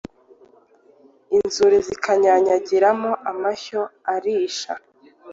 [1.37, 3.81] inzuri zikanyanyagiramo amashyo
[4.13, 4.73] arisha